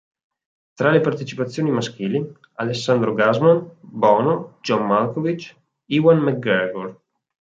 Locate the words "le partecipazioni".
0.89-1.69